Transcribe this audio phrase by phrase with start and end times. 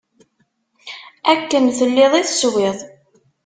[1.31, 2.77] Akken telliḍ i teswiḍ.